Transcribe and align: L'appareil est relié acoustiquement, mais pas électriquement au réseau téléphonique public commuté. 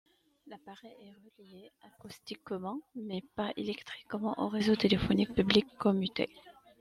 L'appareil 0.47 0.95
est 0.99 1.13
relié 1.37 1.71
acoustiquement, 1.83 2.81
mais 2.95 3.23
pas 3.35 3.53
électriquement 3.55 4.33
au 4.43 4.47
réseau 4.47 4.75
téléphonique 4.75 5.31
public 5.35 5.67
commuté. 5.77 6.27